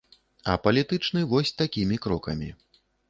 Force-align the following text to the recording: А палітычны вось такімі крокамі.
А 0.53 0.53
палітычны 0.67 1.21
вось 1.33 1.53
такімі 1.63 2.01
крокамі. 2.07 2.49